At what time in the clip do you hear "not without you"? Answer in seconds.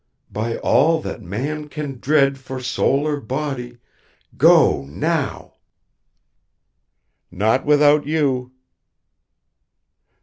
7.29-8.51